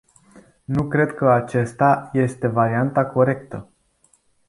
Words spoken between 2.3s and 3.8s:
varianta corectă.